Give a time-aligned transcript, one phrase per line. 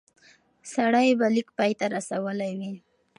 [0.73, 2.73] سړی به لیک پای ته رسولی وي.